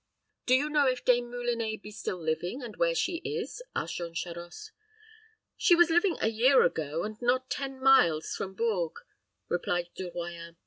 "Do 0.47 0.55
you 0.55 0.67
know 0.71 0.87
if 0.87 1.05
Dame 1.05 1.29
Moulinet 1.29 1.83
be 1.83 1.91
still 1.91 2.17
living, 2.17 2.63
and 2.63 2.75
where 2.75 2.95
she 2.95 3.17
is?" 3.17 3.61
asked 3.75 3.97
Jean 3.97 4.15
Charost. 4.15 4.71
"She 5.57 5.75
was 5.75 5.91
living 5.91 6.17
a 6.19 6.27
year 6.27 6.63
ago, 6.63 7.03
and 7.03 7.21
not 7.21 7.51
ten 7.51 7.79
miles 7.79 8.33
from 8.35 8.55
Bourges," 8.55 9.03
replied 9.47 9.89
De 9.93 10.09
Royans. 10.09 10.55